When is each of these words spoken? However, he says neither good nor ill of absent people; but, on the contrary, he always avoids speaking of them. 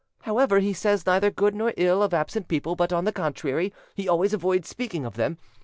However, 0.21 0.57
he 0.57 0.73
says 0.73 1.05
neither 1.05 1.29
good 1.29 1.53
nor 1.53 1.75
ill 1.77 2.01
of 2.01 2.11
absent 2.11 2.47
people; 2.47 2.75
but, 2.75 2.91
on 2.91 3.05
the 3.05 3.11
contrary, 3.11 3.71
he 3.93 4.09
always 4.09 4.33
avoids 4.33 4.67
speaking 4.67 5.05
of 5.05 5.13
them. 5.13 5.37